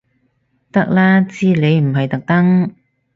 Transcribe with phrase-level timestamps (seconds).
[0.71, 2.73] 得啦知你唔係特登